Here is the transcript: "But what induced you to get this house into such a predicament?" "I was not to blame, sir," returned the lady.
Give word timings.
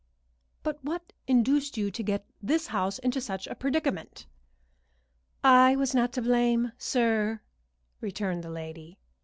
"But 0.63 0.83
what 0.83 1.13
induced 1.27 1.77
you 1.77 1.91
to 1.91 2.01
get 2.01 2.25
this 2.41 2.65
house 2.73 2.97
into 2.97 3.21
such 3.21 3.45
a 3.45 3.53
predicament?" 3.53 4.25
"I 5.43 5.75
was 5.75 5.93
not 5.93 6.11
to 6.13 6.23
blame, 6.23 6.71
sir," 6.79 7.41
returned 7.99 8.43
the 8.43 8.49
lady. 8.49 8.97